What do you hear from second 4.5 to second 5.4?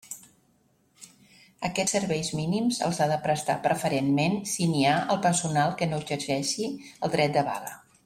si n'hi ha, el